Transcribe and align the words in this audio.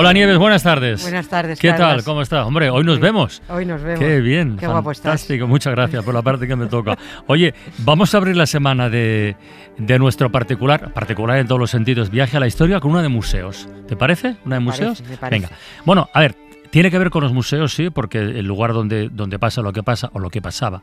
Hola 0.00 0.12
Nieves, 0.12 0.38
buenas 0.38 0.62
tardes. 0.62 1.02
Buenas 1.02 1.26
tardes. 1.26 1.58
¿Qué 1.58 1.70
Carlas. 1.70 1.88
tal? 1.96 2.04
¿Cómo 2.04 2.22
estás? 2.22 2.46
Hombre, 2.46 2.70
hoy 2.70 2.84
nos 2.84 3.00
vemos. 3.00 3.42
Hoy 3.48 3.66
nos 3.66 3.82
vemos. 3.82 3.98
Qué 3.98 4.20
bien, 4.20 4.56
Qué 4.56 4.68
guapo 4.68 4.92
estás. 4.92 5.04
fantástico. 5.22 5.48
Muchas 5.48 5.72
gracias 5.74 6.04
por 6.04 6.14
la 6.14 6.22
parte 6.22 6.46
que 6.46 6.54
me 6.54 6.66
toca. 6.66 6.96
Oye, 7.26 7.52
vamos 7.78 8.14
a 8.14 8.18
abrir 8.18 8.36
la 8.36 8.46
semana 8.46 8.88
de, 8.88 9.34
de 9.76 9.98
nuestro 9.98 10.30
particular, 10.30 10.92
particular 10.92 11.38
en 11.38 11.48
todos 11.48 11.60
los 11.60 11.72
sentidos, 11.72 12.10
viaje 12.10 12.36
a 12.36 12.40
la 12.40 12.46
historia 12.46 12.78
con 12.78 12.92
una 12.92 13.02
de 13.02 13.08
museos. 13.08 13.68
¿Te 13.88 13.96
parece? 13.96 14.36
¿Una 14.44 14.54
de 14.54 14.60
Me 14.60 14.66
museos? 14.66 14.98
parece, 15.00 15.10
me 15.10 15.16
parece. 15.16 15.46
Venga. 15.46 15.56
Bueno, 15.84 16.08
a 16.14 16.20
ver, 16.20 16.36
tiene 16.70 16.92
que 16.92 16.98
ver 16.98 17.10
con 17.10 17.24
los 17.24 17.32
museos, 17.32 17.74
sí, 17.74 17.90
porque 17.90 18.18
el 18.20 18.46
lugar 18.46 18.74
donde, 18.74 19.08
donde 19.08 19.40
pasa 19.40 19.62
lo 19.62 19.72
que 19.72 19.82
pasa 19.82 20.10
o 20.12 20.20
lo 20.20 20.30
que 20.30 20.40
pasaba 20.40 20.80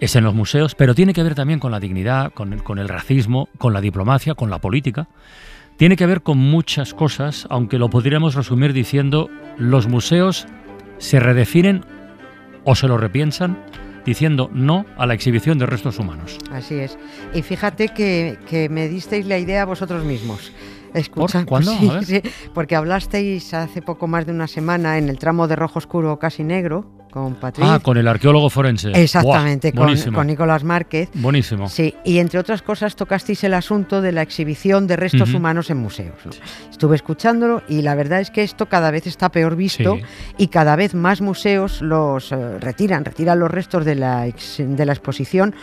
es 0.00 0.16
en 0.16 0.24
los 0.24 0.34
museos, 0.34 0.74
pero 0.74 0.96
tiene 0.96 1.12
que 1.12 1.22
ver 1.22 1.36
también 1.36 1.60
con 1.60 1.70
la 1.70 1.78
dignidad, 1.78 2.32
con 2.32 2.54
el, 2.54 2.64
con 2.64 2.80
el 2.80 2.88
racismo, 2.88 3.48
con 3.56 3.72
la 3.72 3.80
diplomacia, 3.80 4.34
con 4.34 4.50
la 4.50 4.58
política. 4.58 5.06
Tiene 5.80 5.96
que 5.96 6.04
ver 6.04 6.20
con 6.20 6.36
muchas 6.36 6.92
cosas, 6.92 7.46
aunque 7.48 7.78
lo 7.78 7.88
podríamos 7.88 8.34
resumir 8.34 8.74
diciendo 8.74 9.30
los 9.56 9.88
museos 9.88 10.46
se 10.98 11.20
redefinen 11.20 11.86
o 12.64 12.74
se 12.74 12.86
lo 12.86 12.98
repiensan 12.98 13.56
diciendo 14.04 14.50
no 14.52 14.84
a 14.98 15.06
la 15.06 15.14
exhibición 15.14 15.56
de 15.58 15.64
restos 15.64 15.98
humanos. 15.98 16.36
Así 16.52 16.74
es. 16.74 16.98
Y 17.32 17.40
fíjate 17.40 17.88
que, 17.88 18.36
que 18.46 18.68
me 18.68 18.88
disteis 18.88 19.24
la 19.24 19.38
idea 19.38 19.64
vosotros 19.64 20.04
mismos. 20.04 20.52
Escucha, 20.92 21.46
¿Cuándo? 21.46 21.72
Sí, 21.72 21.90
sí, 22.04 22.22
porque 22.52 22.76
hablasteis 22.76 23.54
hace 23.54 23.80
poco 23.80 24.06
más 24.06 24.26
de 24.26 24.32
una 24.32 24.48
semana 24.48 24.98
en 24.98 25.08
el 25.08 25.18
tramo 25.18 25.48
de 25.48 25.56
rojo 25.56 25.78
oscuro 25.78 26.18
casi 26.18 26.44
negro 26.44 26.99
con 27.10 27.34
Patricia. 27.34 27.74
Ah, 27.74 27.78
con 27.80 27.96
el 27.96 28.06
arqueólogo 28.08 28.48
forense. 28.50 28.90
Exactamente, 28.94 29.72
Buah, 29.72 29.94
con, 30.12 30.26
Nicolás 30.26 30.64
Márquez. 30.64 31.08
Buenísimo. 31.14 31.68
Sí, 31.68 31.94
y 32.04 32.18
entre 32.18 32.38
otras 32.38 32.62
cosas 32.62 32.96
tocasteis 32.96 33.42
el 33.44 33.54
asunto 33.54 34.00
de 34.00 34.12
la 34.12 34.22
exhibición 34.22 34.86
de 34.86 34.96
restos 34.96 35.34
humanos 35.34 35.70
en 35.70 35.78
museos. 35.78 36.14
¿no? 36.24 36.30
Estuve 36.70 36.96
escuchándolo 36.96 37.62
y 37.68 37.82
la 37.82 37.94
verdad 37.94 38.20
es 38.20 38.30
que 38.30 38.42
esto 38.42 38.66
cada 38.66 38.90
vez 38.90 39.06
está 39.06 39.30
peor 39.30 39.56
visto 39.56 39.96
Sí. 39.96 40.02
y 40.38 40.46
cada 40.48 40.76
vez 40.76 40.94
más 40.94 41.20
museos 41.20 41.82
los 41.82 42.32
eh, 42.32 42.58
retiran, 42.58 43.04
retiran 43.04 43.38
los 43.38 43.50
restos 43.50 43.84
de 43.84 43.94
la, 43.96 44.26
ex- 44.26 44.56
de 44.58 44.86
la 44.86 44.92
exposición 44.92 45.54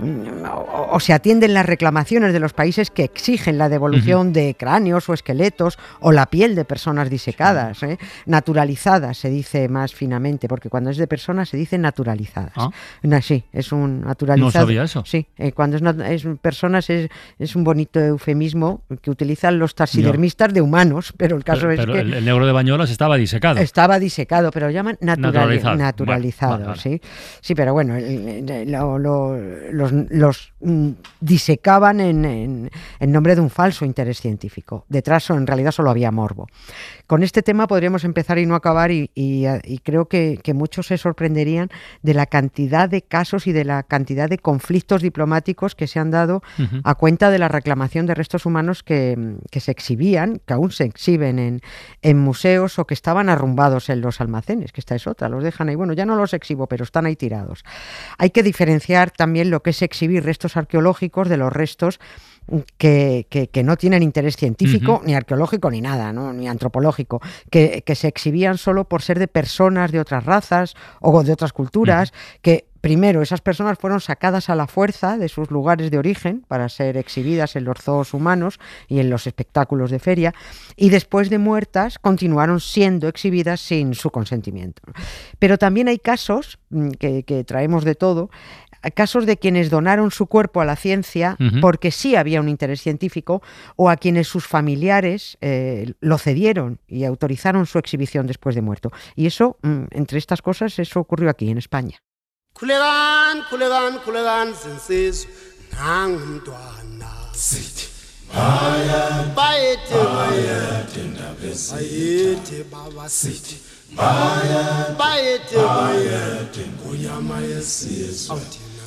o, 0.00 0.88
o 0.92 1.00
se 1.00 1.12
atienden 1.12 1.54
las 1.54 1.66
reclamaciones 1.66 2.32
de 2.32 2.40
los 2.40 2.52
países 2.52 2.90
que 2.90 3.04
exigen 3.04 3.58
la 3.58 3.68
devolución 3.68 4.32
de 4.32 4.54
cráneos 4.58 5.08
o 5.08 5.14
esqueletos 5.14 5.78
o 6.00 6.12
la 6.12 6.26
piel 6.26 6.54
de 6.54 6.64
personas 6.64 7.10
disecadas, 7.10 7.82
¿eh? 7.82 7.98
naturalizadas, 8.26 9.18
se 9.18 9.30
dice 9.30 9.68
más 9.68 9.94
finamente, 9.94 10.48
porque 10.48 10.68
cuando 10.70 10.90
es 10.90 10.96
de 10.96 11.06
personas 11.06 11.48
se 11.48 11.56
dice 11.56 11.78
naturalizadas. 11.78 12.52
Ah. 12.56 12.70
No, 13.02 13.22
sí, 13.22 13.44
es 13.52 13.72
un 13.72 14.02
naturalizado. 14.02 14.52
sabía 14.66 14.84
eso. 14.84 15.02
Sí, 15.04 15.26
eh, 15.36 15.52
cuando 15.52 15.76
es, 16.04 16.24
personas 16.40 16.88
es, 16.90 17.08
es 17.38 17.56
un 17.56 17.64
bonito 17.64 18.00
eufemismo 18.00 18.82
que 19.02 19.10
utilizan 19.10 19.58
los 19.58 19.74
taxidermistas 19.74 20.52
de 20.54 20.60
humanos, 20.60 21.12
pero 21.16 21.36
el 21.36 21.44
caso 21.44 21.62
pero 21.62 21.72
es 21.72 21.80
pero 21.80 21.92
que 21.94 22.00
el, 22.00 22.14
el 22.14 22.24
negro 22.24 22.46
de 22.46 22.52
Bañolas 22.52 22.90
estaba 22.90 23.16
disecado. 23.16 23.58
estaba 23.60 23.98
disecado, 23.98 24.50
pero 24.50 24.66
lo 24.66 24.72
llaman 24.72 24.96
naturali- 25.00 25.18
Naturalizado. 25.62 25.76
naturalizado. 25.76 26.52
Vale, 26.52 26.64
vale, 26.66 26.80
¿sí? 26.80 27.00
sí, 27.40 27.54
pero 27.54 27.72
bueno, 27.72 27.96
el- 27.96 28.48
el- 28.48 28.70
lo- 28.72 28.98
lo- 28.98 29.36
los, 29.72 29.87
los, 29.92 30.52
mm, 30.60 30.90
disecaban 31.20 32.00
en, 32.00 32.24
en- 32.24 32.70
en 33.00 33.12
nombre 33.12 33.34
de 33.34 33.40
un 33.40 33.50
falso 33.50 33.84
interés 33.84 34.20
científico. 34.20 34.84
Detrás 34.88 35.28
en 35.30 35.46
realidad 35.46 35.72
solo 35.72 35.90
había 35.90 36.10
morbo. 36.10 36.46
Con 37.06 37.22
este 37.22 37.42
tema 37.42 37.66
podríamos 37.66 38.04
empezar 38.04 38.38
y 38.38 38.46
no 38.46 38.54
acabar 38.54 38.90
y, 38.90 39.10
y, 39.14 39.44
y 39.64 39.78
creo 39.78 40.06
que, 40.08 40.38
que 40.42 40.54
muchos 40.54 40.86
se 40.88 40.98
sorprenderían 40.98 41.68
de 42.02 42.14
la 42.14 42.26
cantidad 42.26 42.88
de 42.88 43.02
casos 43.02 43.46
y 43.46 43.52
de 43.52 43.64
la 43.64 43.82
cantidad 43.82 44.28
de 44.28 44.38
conflictos 44.38 45.02
diplomáticos 45.02 45.74
que 45.74 45.86
se 45.86 45.98
han 45.98 46.10
dado 46.10 46.42
a 46.84 46.94
cuenta 46.94 47.30
de 47.30 47.38
la 47.38 47.48
reclamación 47.48 48.06
de 48.06 48.14
restos 48.14 48.46
humanos 48.46 48.82
que, 48.82 49.36
que 49.50 49.60
se 49.60 49.70
exhibían, 49.70 50.40
que 50.46 50.54
aún 50.54 50.70
se 50.70 50.84
exhiben 50.84 51.38
en, 51.38 51.60
en 52.02 52.18
museos 52.18 52.78
o 52.78 52.86
que 52.86 52.94
estaban 52.94 53.28
arrumbados 53.28 53.88
en 53.90 54.00
los 54.00 54.20
almacenes, 54.20 54.72
que 54.72 54.80
esta 54.80 54.94
es 54.94 55.06
otra, 55.06 55.28
los 55.28 55.42
dejan 55.44 55.68
ahí. 55.68 55.74
Bueno, 55.76 55.92
ya 55.92 56.04
no 56.06 56.16
los 56.16 56.34
exhibo, 56.34 56.66
pero 56.66 56.84
están 56.84 57.06
ahí 57.06 57.16
tirados. 57.16 57.64
Hay 58.18 58.30
que 58.30 58.42
diferenciar 58.42 59.10
también 59.10 59.50
lo 59.50 59.62
que 59.62 59.67
es 59.68 59.82
exhibir 59.82 60.24
restos 60.24 60.56
arqueológicos 60.56 61.28
de 61.28 61.36
los 61.36 61.52
restos 61.52 62.00
que, 62.78 63.26
que- 63.28 63.48
que 63.48 63.62
no 63.62 63.76
tienen 63.76 64.02
interés 64.02 64.36
científico, 64.36 65.02
ni 65.04 65.14
arqueológico, 65.14 65.70
ni 65.70 65.80
nada, 65.82 66.12
¿no? 66.12 66.32
ni 66.32 66.48
antropológico, 66.48 67.20
que, 67.50 67.82
que 67.84 67.94
se 67.94 68.08
exhibían 68.08 68.56
solo 68.58 68.84
por 68.88 69.02
ser 69.02 69.18
de 69.18 69.28
personas 69.28 69.92
de 69.92 70.00
otras 70.00 70.24
razas 70.24 70.74
o 71.00 71.22
de 71.22 71.32
otras 71.32 71.52
culturas, 71.52 72.12
que 72.40 72.66
primero 72.80 73.20
esas 73.22 73.40
personas 73.42 73.76
fueron 73.78 74.00
sacadas 74.00 74.48
a 74.48 74.54
la 74.54 74.66
fuerza 74.68 75.18
de 75.18 75.28
sus 75.28 75.50
lugares 75.50 75.90
de 75.90 75.98
origen 75.98 76.44
para 76.48 76.68
ser 76.70 76.96
exhibidas 76.96 77.56
en 77.56 77.64
los 77.64 77.78
zoos 77.82 78.14
humanos 78.14 78.60
y 78.86 79.00
en 79.00 79.10
los 79.10 79.26
espectáculos 79.26 79.90
de 79.90 79.98
feria, 79.98 80.32
y 80.76 80.88
después 80.88 81.28
de 81.28 81.38
muertas 81.38 81.98
continuaron 81.98 82.60
siendo 82.60 83.08
exhibidas 83.08 83.60
sin 83.60 83.94
su 83.94 84.10
consentimiento. 84.10 84.80
Pero 85.38 85.58
también 85.58 85.88
hay 85.88 85.98
casos, 85.98 86.58
mm, 86.70 86.90
que 86.92 87.44
traemos 87.46 87.84
de 87.84 87.94
todo, 87.96 88.30
casos 88.94 89.26
de 89.26 89.36
quienes 89.36 89.70
donaron 89.70 90.10
su 90.10 90.26
cuerpo 90.26 90.60
a 90.60 90.64
la 90.64 90.76
ciencia 90.76 91.36
porque 91.60 91.90
sí 91.90 92.16
había 92.16 92.40
un 92.40 92.48
interés 92.48 92.80
científico 92.80 93.42
o 93.76 93.90
a 93.90 93.96
quienes 93.96 94.28
sus 94.28 94.46
familiares 94.46 95.38
eh, 95.40 95.94
lo 96.00 96.18
cedieron 96.18 96.80
y 96.86 97.04
autorizaron 97.04 97.66
su 97.66 97.78
exhibición 97.78 98.26
después 98.26 98.54
de 98.54 98.62
muerto. 98.62 98.90
Y 99.14 99.26
eso, 99.26 99.56
mm, 99.62 99.84
entre 99.90 100.18
estas 100.18 100.42
cosas, 100.42 100.78
eso 100.78 101.00
ocurrió 101.00 101.30
aquí 101.30 101.50
en 101.50 101.58
España. 101.58 102.02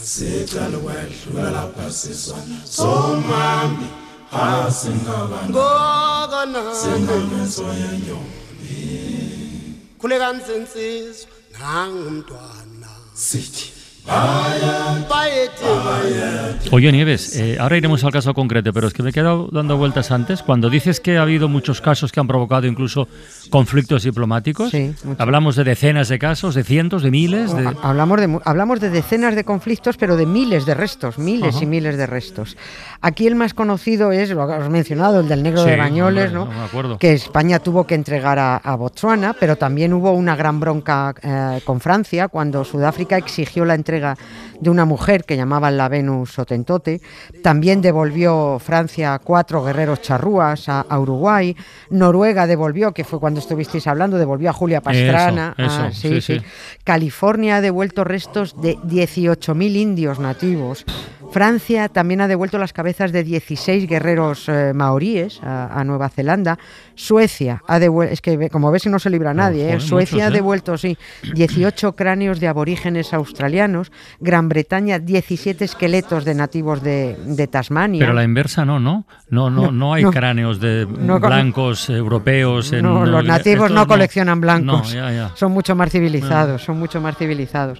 sicela 0.03 0.77
ukwedlula 0.77 1.51
lapha 1.51 1.91
sisona 1.91 2.57
somami 2.69 3.87
asingabani 4.31 5.49
ngokana 5.49 6.75
singenzo 6.75 7.63
yenyoni. 7.63 8.41
Khuleka 9.99 10.33
nzinsizwa 10.33 11.29
nanga 11.59 12.07
umntwana 12.09 12.89
sithi 13.13 13.80
Oye, 16.71 16.91
Nieves, 16.91 17.35
eh, 17.35 17.57
ahora 17.59 17.77
iremos 17.77 18.03
al 18.03 18.11
caso 18.11 18.33
concreto, 18.33 18.71
pero 18.73 18.87
es 18.87 18.93
que 18.93 19.03
me 19.03 19.09
he 19.09 19.13
quedado 19.13 19.49
dando 19.51 19.77
vueltas 19.77 20.09
antes. 20.11 20.41
Cuando 20.41 20.69
dices 20.69 20.99
que 20.99 21.17
ha 21.17 21.21
habido 21.23 21.49
muchos 21.49 21.81
casos 21.81 22.11
que 22.11 22.19
han 22.19 22.27
provocado 22.27 22.65
incluso 22.65 23.07
conflictos 23.49 24.03
diplomáticos, 24.03 24.71
Sí, 24.71 24.93
hablamos 25.17 25.55
de 25.57 25.65
decenas 25.65 26.07
de 26.07 26.17
casos, 26.17 26.55
de 26.55 26.63
cientos, 26.63 27.03
de 27.03 27.11
miles, 27.11 27.53
de... 27.55 27.67
Ha- 27.67 27.73
Hablamos 27.83 28.19
de, 28.21 28.39
hablamos 28.45 28.79
de 28.79 28.89
decenas 28.89 29.35
de 29.35 29.43
conflictos, 29.43 29.97
pero 29.97 30.15
de 30.15 30.25
miles 30.25 30.65
de 30.65 30.73
restos, 30.73 31.17
miles 31.19 31.55
Ajá. 31.55 31.63
y 31.63 31.67
miles 31.67 31.97
de 31.97 32.07
restos. 32.07 32.55
Aquí 33.01 33.27
el 33.27 33.35
más 33.35 33.53
conocido 33.53 34.11
es, 34.11 34.29
lo 34.29 34.43
has 34.43 34.69
mencionado, 34.69 35.19
el 35.19 35.27
del 35.27 35.43
negro 35.43 35.63
Sí, 35.63 35.69
de 35.71 35.75
Bañoles, 35.77 36.33
hombre, 36.33 36.89
¿no? 36.89 36.97
que 36.97 37.13
España 37.13 37.59
tuvo 37.59 37.85
que 37.85 37.95
entregar 37.95 38.39
a, 38.39 38.57
a 38.57 38.75
Botsuana, 38.75 39.35
pero 39.37 39.57
también 39.57 39.91
hubo 39.93 40.11
una 40.13 40.35
gran 40.35 40.59
bronca 40.59 41.13
eh, 41.21 41.59
con 41.65 41.81
Francia 41.81 42.29
cuando 42.29 42.63
Sudáfrica 42.63 43.17
exigió 43.17 43.65
la 43.65 43.75
entrega 43.75 43.90
de 43.99 44.69
una 44.69 44.85
mujer 44.85 45.23
que 45.25 45.35
llamaban 45.35 45.77
la 45.77 45.89
Venus 45.89 46.37
Otentote. 46.39 47.01
También 47.43 47.81
devolvió 47.81 48.59
Francia 48.59 49.19
cuatro 49.23 49.63
guerreros 49.63 50.01
charrúas 50.01 50.69
a, 50.69 50.81
a 50.81 50.99
Uruguay. 50.99 51.55
Noruega 51.89 52.47
devolvió, 52.47 52.93
que 52.93 53.03
fue 53.03 53.19
cuando 53.19 53.39
estuvisteis 53.39 53.87
hablando, 53.87 54.17
devolvió 54.17 54.49
a 54.49 54.53
Julia 54.53 54.81
Pastrana. 54.81 55.55
Eso, 55.57 55.81
Ah, 55.81 55.87
eso, 55.89 55.99
sí, 55.99 56.21
sí. 56.21 56.41
California 56.83 57.57
ha 57.57 57.61
devuelto 57.61 58.03
restos 58.03 58.59
de 58.61 58.77
18.000 58.77 59.75
indios 59.75 60.19
nativos. 60.19 60.85
Francia 61.31 61.89
también 61.89 62.21
ha 62.21 62.27
devuelto 62.27 62.57
las 62.57 62.73
cabezas 62.73 63.11
de 63.11 63.23
16 63.23 63.87
guerreros 63.87 64.49
eh, 64.49 64.73
maoríes 64.73 65.41
a, 65.43 65.79
a 65.79 65.83
Nueva 65.83 66.09
Zelanda. 66.09 66.59
Suecia 66.95 67.63
ha 67.67 67.79
devuelto, 67.79 68.13
es 68.13 68.21
que 68.21 68.49
como 68.49 68.71
ves 68.71 68.85
no 68.87 68.99
se 68.99 69.09
libra 69.09 69.33
nadie, 69.33 69.73
¿eh? 69.73 69.79
Suecia 69.79 70.15
muchos, 70.15 70.27
ha 70.27 70.29
¿eh? 70.29 70.33
devuelto, 70.33 70.77
sí, 70.77 70.97
18 71.33 71.95
cráneos 71.95 72.39
de 72.39 72.47
aborígenes 72.47 73.13
australianos. 73.13 73.91
Gran 74.19 74.49
Bretaña, 74.49 74.99
17 74.99 75.63
esqueletos 75.65 76.25
de 76.25 76.35
nativos 76.35 76.83
de, 76.83 77.17
de 77.25 77.47
Tasmania. 77.47 77.99
Pero 77.99 78.13
la 78.13 78.23
inversa 78.23 78.65
no, 78.65 78.79
¿no? 78.79 79.05
No, 79.29 79.49
no, 79.49 79.63
no, 79.63 79.71
No, 79.71 79.93
hay 79.93 80.03
cráneos 80.03 80.59
de 80.59 80.85
blancos 80.85 81.89
europeos. 81.89 82.73
En, 82.73 82.83
No, 82.83 83.05
los 83.05 83.23
nativos 83.23 83.71
no 83.71 83.87
coleccionan 83.87 84.41
blancos. 84.41 84.93
No, 84.93 84.93
ya, 84.93 85.11
ya. 85.11 85.31
Son 85.35 85.51
mucho 85.51 85.75
más 85.75 85.91
civilizados, 85.91 86.63
son 86.63 86.77
mucho 86.77 86.99
más 86.99 87.17
civilizados. 87.17 87.79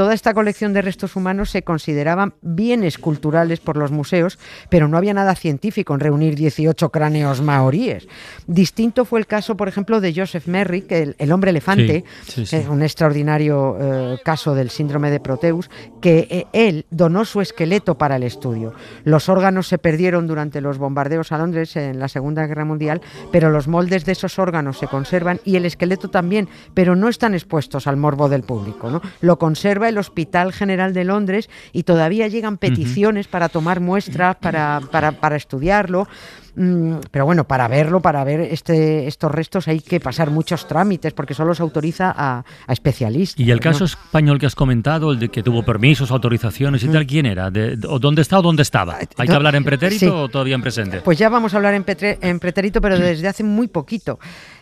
Toda 0.00 0.14
esta 0.14 0.32
colección 0.32 0.72
de 0.72 0.80
restos 0.80 1.14
humanos 1.14 1.50
se 1.50 1.60
consideraban 1.60 2.32
bienes 2.40 2.96
culturales 2.96 3.60
por 3.60 3.76
los 3.76 3.90
museos, 3.90 4.38
pero 4.70 4.88
no 4.88 4.96
había 4.96 5.12
nada 5.12 5.34
científico 5.34 5.92
en 5.92 6.00
reunir 6.00 6.36
18 6.36 6.88
cráneos 6.88 7.42
maoríes. 7.42 8.08
Distinto 8.46 9.04
fue 9.04 9.18
el 9.20 9.26
caso, 9.26 9.58
por 9.58 9.68
ejemplo, 9.68 10.00
de 10.00 10.14
Joseph 10.14 10.46
Merrick, 10.46 10.90
el, 10.90 11.16
el 11.18 11.32
hombre 11.32 11.50
elefante, 11.50 12.04
Sí, 12.24 12.46
sí, 12.46 12.62
sí. 12.62 12.66
un 12.70 12.80
extraordinario 12.82 13.76
eh, 13.78 14.18
caso 14.24 14.54
del 14.54 14.70
síndrome 14.70 15.10
de 15.10 15.20
Proteus, 15.20 15.68
que 16.00 16.26
eh, 16.30 16.46
él 16.54 16.86
donó 16.90 17.26
su 17.26 17.42
esqueleto 17.42 17.98
para 17.98 18.16
el 18.16 18.22
estudio. 18.22 18.72
Los 19.04 19.28
órganos 19.28 19.68
se 19.68 19.76
perdieron 19.76 20.26
durante 20.26 20.62
los 20.62 20.78
bombardeos 20.78 21.30
a 21.30 21.36
Londres 21.36 21.76
en 21.76 21.98
la 21.98 22.08
Segunda 22.08 22.46
Guerra 22.46 22.64
Mundial, 22.64 23.02
pero 23.32 23.50
los 23.50 23.68
moldes 23.68 24.06
de 24.06 24.12
esos 24.12 24.38
órganos 24.38 24.78
se 24.78 24.86
conservan 24.86 25.40
y 25.44 25.56
el 25.56 25.66
esqueleto 25.66 26.08
también, 26.08 26.48
pero 26.72 26.96
no 26.96 27.08
están 27.08 27.34
expuestos 27.34 27.86
al 27.86 27.98
morbo 27.98 28.30
del 28.30 28.44
público. 28.44 28.88
¿no? 28.88 29.02
Lo 29.20 29.38
conserva 29.38 29.89
el 29.90 29.98
Hospital 29.98 30.52
General 30.52 30.94
de 30.94 31.04
Londres 31.04 31.50
y 31.72 31.82
todavía 31.82 32.26
llegan 32.28 32.56
peticiones 32.56 33.28
para 33.28 33.48
tomar 33.50 33.80
muestras, 33.80 34.36
para, 34.36 34.80
para, 34.90 35.12
para 35.12 35.36
estudiarlo. 35.36 36.08
Mm, 36.56 36.96
Pero 37.12 37.24
bueno, 37.26 37.44
para 37.44 37.68
verlo, 37.68 38.00
para 38.00 38.24
ver 38.24 38.40
este, 38.40 39.06
estos 39.06 39.30
restos 39.30 39.68
hay 39.68 39.80
que 39.80 40.00
pasar 40.00 40.30
muchos 40.30 40.66
trámites 40.66 41.12
porque 41.12 41.32
solo 41.32 41.54
se 41.54 41.62
autoriza 41.62 42.12
a, 42.16 42.44
a 42.66 42.72
especialistas. 42.72 43.38
Y 43.38 43.50
el 43.52 43.58
¿no? 43.58 43.62
caso 43.62 43.84
español 43.84 44.38
que 44.40 44.46
has 44.46 44.56
comentado, 44.56 45.12
el 45.12 45.20
de 45.20 45.28
que 45.28 45.44
tuvo 45.44 45.62
permisos, 45.64 46.10
autorizaciones 46.10 46.82
y 46.82 46.88
tal, 46.88 47.06
¿quién 47.06 47.26
era? 47.26 47.50
De- 47.52 47.78
o 47.88 48.00
¿Dónde 48.00 48.22
está 48.22 48.40
o 48.40 48.42
dónde 48.42 48.62
estaba? 48.62 48.98
¿Hay 49.16 49.28
que 49.28 49.32
hablar 49.34 49.54
en 49.54 49.62
pretérito 49.64 49.98
sí. 50.00 50.06
o 50.06 50.28
todavía 50.28 50.56
en 50.56 50.62
presente? 50.62 51.00
Pues 51.02 51.18
ya 51.18 51.28
vamos 51.28 51.54
a 51.54 51.58
hablar 51.58 51.74
en 51.74 51.84
pretérito, 51.84 52.80
pero 52.80 52.98
desde 52.98 53.28
hace 53.28 53.44
muy 53.44 53.68
poquito. 53.68 54.18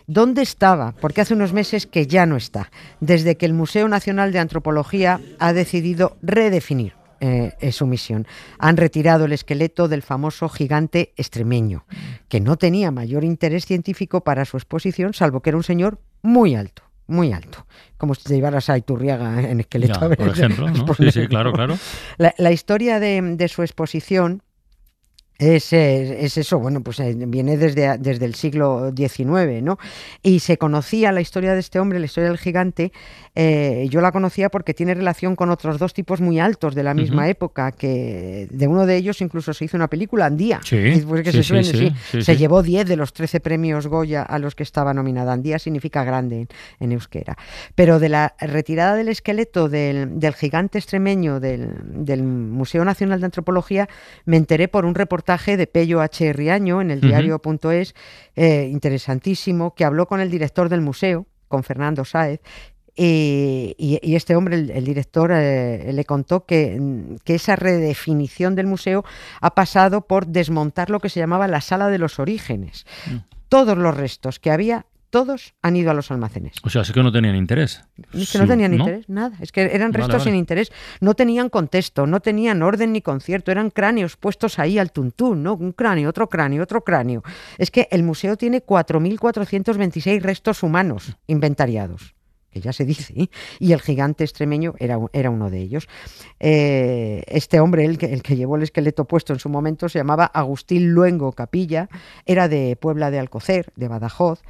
¿Dónde 0.09 0.41
estaba? 0.41 0.95
Porque 0.99 1.21
hace 1.21 1.35
unos 1.35 1.53
meses 1.53 1.85
que 1.85 2.07
ya 2.07 2.25
no 2.25 2.35
está. 2.35 2.71
Desde 2.99 3.37
que 3.37 3.45
el 3.45 3.53
Museo 3.53 3.87
Nacional 3.87 4.31
de 4.31 4.39
Antropología 4.39 5.21
ha 5.37 5.53
decidido 5.53 6.17
redefinir 6.23 6.93
eh, 7.19 7.53
eh, 7.59 7.71
su 7.71 7.85
misión. 7.85 8.25
Han 8.57 8.77
retirado 8.77 9.25
el 9.25 9.33
esqueleto 9.33 9.87
del 9.87 10.01
famoso 10.01 10.49
gigante 10.49 11.13
extremeño, 11.15 11.85
que 12.27 12.39
no 12.39 12.57
tenía 12.57 12.89
mayor 12.89 13.23
interés 13.23 13.67
científico 13.67 14.21
para 14.21 14.45
su 14.45 14.57
exposición, 14.57 15.13
salvo 15.13 15.41
que 15.41 15.51
era 15.51 15.57
un 15.57 15.63
señor 15.63 15.99
muy 16.23 16.55
alto. 16.55 16.81
Muy 17.05 17.31
alto, 17.31 17.65
como 17.97 18.13
si 18.13 18.23
te 18.23 18.35
llevaras 18.35 18.69
a 18.69 18.77
Iturriaga 18.77 19.41
en 19.41 19.59
esqueleto. 19.59 19.99
Ya, 19.99 20.05
a 20.05 20.07
ver, 20.09 20.17
por 20.17 20.29
ejemplo, 20.29 20.67
Sí, 20.97 21.11
sí, 21.11 21.27
claro, 21.27 21.51
claro. 21.53 21.77
La, 22.17 22.35
la 22.37 22.51
historia 22.51 22.99
de, 22.99 23.19
de 23.35 23.47
su 23.47 23.63
exposición 23.63 24.43
es, 25.39 25.71
es 25.71 26.37
eso, 26.37 26.59
bueno, 26.59 26.81
pues 26.81 26.99
eh, 26.99 27.15
viene 27.15 27.55
desde, 27.55 27.97
desde 27.97 28.25
el 28.25 28.35
siglo 28.35 28.91
XIX, 28.93 29.63
¿no? 29.63 29.79
Y 30.21 30.39
se 30.39 30.57
conocía 30.57 31.13
la 31.13 31.21
historia 31.21 31.53
de 31.53 31.61
este 31.61 31.79
hombre, 31.79 31.97
la 31.97 32.07
historia 32.07 32.27
del 32.27 32.37
gigante, 32.37 32.91
eh, 33.35 33.87
yo 33.89 34.01
la 34.01 34.11
conocía 34.11 34.49
porque 34.49 34.73
tiene 34.73 34.93
relación 34.93 35.37
con 35.37 35.49
otros 35.49 35.79
dos 35.79 35.93
tipos 35.93 36.19
muy 36.19 36.41
altos 36.41 36.75
de 36.75 36.83
la 36.83 36.93
misma 36.93 37.29
época, 37.29 37.71
que 37.71 38.47
de 38.51 38.67
uno 38.67 38.85
de 38.85 38.97
ellos 38.97 39.21
incluso 39.21 39.53
se 39.53 39.63
hizo 39.63 39.77
una 39.77 39.87
película, 39.87 40.25
Andía. 40.25 40.59
Sí, 40.61 40.77
Después 40.77 41.23
que 41.23 41.31
sí, 41.31 41.37
se 41.37 41.43
suene, 41.43 41.63
sí, 41.63 42.21
Se 42.21 42.35
llevó 42.35 42.61
10 42.61 42.85
de 42.85 42.97
los 42.97 43.13
13 43.13 43.39
premios 43.39 43.87
Goya 43.87 44.23
a 44.23 44.39
los 44.39 44.55
que 44.55 44.63
estaba 44.63 44.93
nominada. 44.93 45.31
Andía 45.31 45.57
significa 45.57 46.03
grande 46.03 46.41
en, 46.41 46.47
en 46.81 46.91
euskera. 46.91 47.37
Pero 47.75 47.99
de 47.99 48.09
la 48.09 48.35
retirada 48.41 48.95
del 48.95 49.07
esqueleto 49.07 49.69
del, 49.69 50.19
del 50.19 50.33
gigante 50.33 50.79
extremeño 50.79 51.39
del, 51.39 51.75
del 51.85 52.23
Museo 52.23 52.83
Nacional 52.83 53.21
de 53.21 53.27
Antropología 53.27 53.87
me 54.25 54.35
enteré 54.35 54.67
por 54.67 54.83
un 54.83 54.95
reportaje 54.95 55.28
de 55.37 55.67
Pello 55.67 56.01
H. 56.01 56.33
Riaño 56.33 56.81
en 56.81 56.91
el 56.91 57.01
diario.es, 57.01 57.93
eh, 58.35 58.67
interesantísimo, 58.71 59.75
que 59.75 59.85
habló 59.85 60.07
con 60.07 60.19
el 60.21 60.29
director 60.31 60.69
del 60.69 60.81
museo, 60.81 61.27
con 61.47 61.63
Fernando 61.63 62.03
Sáez, 62.03 62.41
y, 62.95 63.75
y- 63.77 64.15
este 64.15 64.35
hombre, 64.35 64.55
el, 64.57 64.71
el 64.71 64.83
director, 64.83 65.31
eh, 65.33 65.91
le 65.93 66.03
contó 66.03 66.45
que, 66.45 66.77
mm, 66.79 67.17
que 67.23 67.35
esa 67.35 67.55
redefinición 67.55 68.55
del 68.55 68.67
museo 68.67 69.05
ha 69.39 69.55
pasado 69.55 70.01
por 70.01 70.27
desmontar 70.27 70.89
lo 70.89 70.99
que 70.99 71.07
se 71.09 71.19
llamaba 71.19 71.47
la 71.47 71.61
sala 71.61 71.87
de 71.89 71.97
los 71.97 72.19
orígenes. 72.19 72.85
Mm. 73.09 73.17
Todos 73.47 73.77
los 73.77 73.95
restos 73.95 74.39
que 74.39 74.51
había, 74.51 74.85
todos 75.09 75.53
han 75.61 75.75
ido 75.75 75.91
a 75.91 75.93
los 75.93 76.11
almacenes. 76.11 76.55
O 76.63 76.69
sea, 76.69 76.83
sí 76.83 76.93
que 76.93 77.03
no 77.03 77.11
tenían 77.11 77.35
interés. 77.35 77.83
Es 78.13 78.31
que 78.31 78.39
no 78.39 78.47
tenían 78.47 78.73
interés, 78.73 79.09
nada. 79.09 79.35
Es 79.39 79.51
que 79.51 79.61
eran 79.61 79.91
Vale, 79.91 80.03
restos 80.03 80.19
vale. 80.19 80.31
sin 80.31 80.35
interés. 80.35 80.71
No 81.01 81.13
tenían 81.13 81.49
contexto, 81.49 82.05
no 82.07 82.19
tenían 82.19 82.61
orden 82.61 82.93
ni 82.93 83.01
concierto. 83.01 83.51
Eran 83.51 83.69
cráneos 83.69 84.17
puestos 84.17 84.59
ahí 84.59 84.77
al 84.77 84.91
tuntún, 84.91 85.43
¿no? 85.43 85.53
Un 85.55 85.71
cráneo, 85.71 86.09
otro 86.09 86.29
cráneo, 86.29 86.63
otro 86.63 86.83
cráneo. 86.83 87.23
Es 87.57 87.71
que 87.71 87.87
el 87.91 88.03
museo 88.03 88.37
tiene 88.37 88.63
4.426 88.65 90.21
restos 90.21 90.63
humanos 90.63 91.17
inventariados. 91.27 92.15
Que 92.51 92.61
ya 92.61 92.73
se 92.73 92.83
dice, 92.85 93.13
¿eh? 93.15 93.29
y 93.59 93.73
el 93.73 93.81
gigante 93.81 94.23
extremeño 94.23 94.73
era, 94.79 94.97
era 95.13 95.29
uno 95.29 95.49
de 95.49 95.59
ellos. 95.59 95.87
Eh, 96.39 97.23
este 97.27 97.59
hombre, 97.59 97.85
el 97.85 97.97
que, 97.97 98.07
el 98.07 98.23
que 98.23 98.35
llevó 98.35 98.55
el 98.55 98.63
esqueleto 98.63 99.05
puesto 99.05 99.33
en 99.33 99.39
su 99.39 99.49
momento, 99.49 99.87
se 99.87 99.99
llamaba 99.99 100.25
Agustín 100.25 100.91
Luengo 100.93 101.31
Capilla, 101.33 101.89
era 102.25 102.47
de 102.47 102.75
Puebla 102.75 103.11
de 103.11 103.19
Alcocer, 103.19 103.71
de 103.75 103.87
Badajoz, 103.87 104.41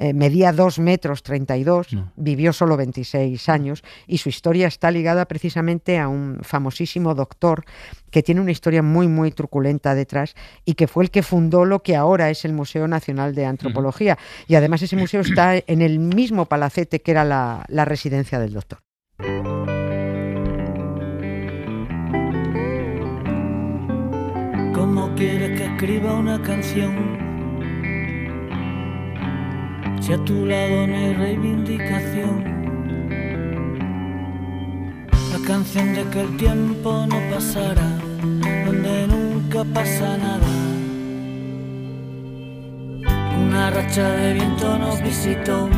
eh, 0.00 0.14
medía 0.14 0.52
2 0.52 0.78
metros 0.78 1.24
32, 1.24 1.92
No. 1.92 2.12
vivió 2.14 2.52
solo 2.52 2.76
26 2.76 3.48
años 3.48 3.82
y 4.06 4.18
su 4.18 4.28
historia 4.28 4.68
está 4.68 4.92
ligada 4.92 5.26
precisamente 5.26 5.98
a 5.98 6.06
un 6.06 6.38
famosísimo 6.42 7.16
doctor 7.16 7.64
que 8.10 8.22
tiene 8.22 8.40
una 8.40 8.50
historia 8.50 8.82
muy, 8.82 9.08
muy 9.08 9.30
truculenta 9.30 9.94
detrás 9.94 10.34
y 10.64 10.74
que 10.74 10.86
fue 10.86 11.04
el 11.04 11.10
que 11.10 11.22
fundó 11.22 11.64
lo 11.64 11.82
que 11.82 11.96
ahora 11.96 12.30
es 12.30 12.44
el 12.44 12.52
Museo 12.52 12.88
Nacional 12.88 13.34
de 13.34 13.46
Antropología. 13.46 14.18
Y 14.46 14.54
además 14.54 14.82
ese 14.82 14.96
museo 14.96 15.20
está 15.20 15.56
en 15.56 15.82
el 15.82 15.98
mismo 15.98 16.46
palacete 16.46 17.00
que 17.00 17.10
era 17.10 17.24
la, 17.24 17.64
la 17.68 17.84
residencia 17.84 18.38
del 18.38 18.52
doctor. 18.52 18.80
¿Cómo 24.74 25.14
quieres 25.16 25.58
que 25.58 25.66
escriba 25.66 26.14
una 26.14 26.40
canción? 26.42 27.18
Si 30.00 30.12
a 30.12 30.24
tu 30.24 30.46
lado 30.46 30.86
no 30.86 30.96
hay 30.96 31.14
reivindicación. 31.14 32.57
La 35.48 35.54
canción 35.54 35.94
de 35.94 36.04
que 36.10 36.20
el 36.20 36.36
tiempo 36.36 37.06
no 37.06 37.34
pasará, 37.34 37.88
donde 38.66 39.06
nunca 39.06 39.64
pasa 39.72 40.18
nada. 40.18 40.46
Una 43.46 43.70
racha 43.70 44.10
de 44.10 44.34
viento 44.34 44.78
nos 44.78 45.02
visitó. 45.02 45.70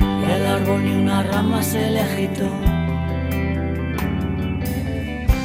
Y 0.00 0.30
el 0.30 0.46
árbol 0.46 0.84
ni 0.86 0.92
una 1.02 1.22
rama 1.24 1.62
se 1.62 1.90
le 1.90 2.00
agitó. 2.00 2.48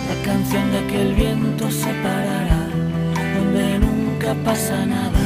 La 0.07 0.23
canción 0.23 0.71
de 0.71 0.87
que 0.87 1.01
el 1.01 1.15
viento 1.15 1.69
se 1.69 1.91
parará, 2.01 2.65
donde 3.35 3.79
nunca 3.79 4.33
pasa 4.45 4.85
nada. 4.85 5.17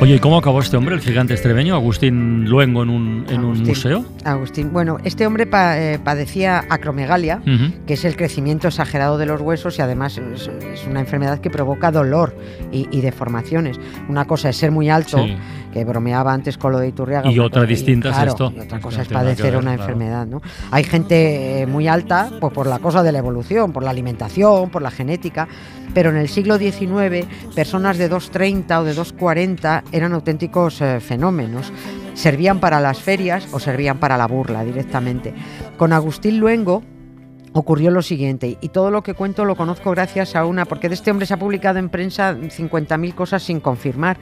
Oye, 0.00 0.16
¿y 0.16 0.18
cómo 0.18 0.36
acabó 0.36 0.60
este 0.60 0.76
hombre, 0.76 0.96
el 0.96 1.00
gigante 1.00 1.32
extremeño, 1.32 1.74
Agustín 1.74 2.44
Luengo, 2.48 2.82
en 2.82 2.90
un, 2.90 3.26
en 3.30 3.42
un 3.44 3.62
museo? 3.62 4.04
Agustín, 4.24 4.70
bueno, 4.72 4.98
este 5.04 5.26
hombre 5.26 5.46
pa- 5.46 5.78
eh, 5.78 5.98
padecía 5.98 6.64
acromegalia, 6.68 7.40
que 7.86 7.94
es 7.94 8.04
el 8.04 8.14
crecimiento 8.16 8.68
exagerado 8.68 9.16
de 9.16 9.24
los 9.26 9.40
huesos 9.40 9.78
y 9.78 9.82
además 9.82 10.18
es, 10.18 10.50
es 10.72 10.86
una 10.86 11.00
enfermedad 11.00 11.38
que 11.38 11.48
provoca 11.48 11.90
dolor 11.90 12.36
y, 12.70 12.86
y 12.90 13.00
deformaciones. 13.00 13.78
Una 14.08 14.26
cosa 14.26 14.50
es 14.50 14.56
ser 14.56 14.72
muy 14.72 14.90
alto, 14.90 15.16
Sí. 15.24 15.36
que 15.72 15.84
bromeaba 15.84 16.32
antes 16.34 16.58
con 16.58 16.72
lo 16.72 16.78
de 16.80 16.88
Iturriaga. 16.88 17.30
Y 17.30 17.38
una 17.38 17.46
otra 17.46 17.62
cosa- 17.62 17.68
distinta 17.70 18.08
es 18.10 18.14
claro, 18.16 18.30
esto. 18.32 18.52
y 18.54 18.60
otra 18.60 18.80
cosa 18.80 19.02
es 19.02 19.08
padecer 19.08 19.46
ver, 19.52 19.56
una 19.56 19.74
claro. 19.76 19.82
enfermedad, 19.82 20.26
¿no? 20.26 20.42
Hay 20.70 20.84
gente 20.84 21.62
eh, 21.62 21.66
muy 21.66 21.88
alta 21.88 22.30
pues 22.40 22.52
por 22.52 22.66
la 22.66 22.78
cosa 22.78 23.02
de 23.02 23.10
la 23.12 23.18
evolución, 23.20 23.72
por 23.72 23.82
la 23.82 23.90
alimentación, 23.90 24.70
por 24.70 24.82
la 24.82 24.90
genética, 24.90 25.48
pero 25.94 26.10
en 26.10 26.16
el 26.16 26.28
siglo 26.28 26.58
XIX 26.58 27.26
personas 27.54 27.96
de 27.98 28.10
2,30 28.10 28.80
o 28.80 28.84
de 28.84 28.94
2,40 28.94 29.83
eran 29.92 30.12
auténticos 30.12 30.80
eh, 30.80 31.00
fenómenos. 31.00 31.72
Servían 32.14 32.60
para 32.60 32.80
las 32.80 33.00
ferias 33.00 33.48
o 33.52 33.58
servían 33.60 33.98
para 33.98 34.16
la 34.16 34.26
burla 34.26 34.64
directamente. 34.64 35.34
Con 35.76 35.92
Agustín 35.92 36.38
Luengo 36.38 36.82
ocurrió 37.56 37.90
lo 37.92 38.02
siguiente, 38.02 38.58
y 38.60 38.68
todo 38.70 38.90
lo 38.90 39.02
que 39.04 39.14
cuento 39.14 39.44
lo 39.44 39.54
conozco 39.54 39.92
gracias 39.92 40.34
a 40.34 40.44
una, 40.44 40.64
porque 40.64 40.88
de 40.88 40.96
este 40.96 41.12
hombre 41.12 41.24
se 41.24 41.34
ha 41.34 41.38
publicado 41.38 41.78
en 41.78 41.88
prensa 41.88 42.34
50.000 42.36 43.14
cosas 43.14 43.44
sin 43.44 43.60
confirmar, 43.60 44.16